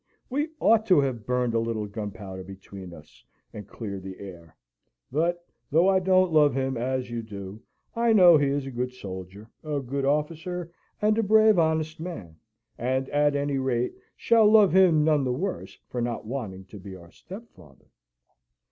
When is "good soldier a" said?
8.71-9.79